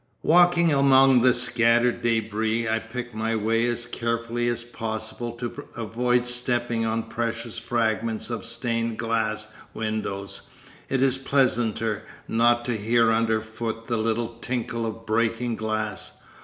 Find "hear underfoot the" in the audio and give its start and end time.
12.77-13.97